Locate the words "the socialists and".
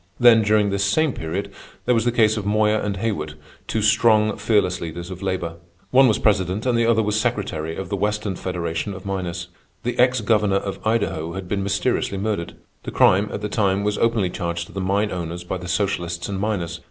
15.59-16.39